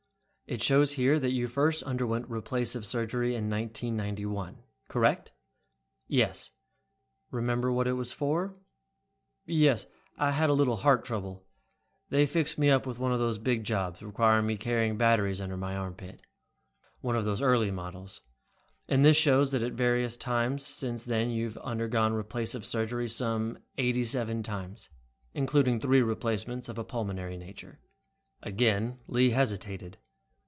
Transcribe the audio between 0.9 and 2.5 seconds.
here that you first underwent